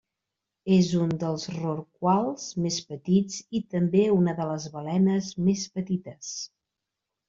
És 0.77 0.87
un 1.01 1.11
dels 1.23 1.45
rorquals 1.57 2.49
més 2.65 2.81
petits 2.95 3.39
i 3.61 3.63
també 3.77 4.05
una 4.19 4.37
de 4.43 4.51
les 4.55 4.69
balenes 4.81 5.33
més 5.49 5.71
petites. 5.79 6.37